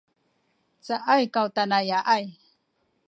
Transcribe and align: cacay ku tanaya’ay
cacay 0.85 1.23
ku 1.33 1.43
tanaya’ay 1.55 2.25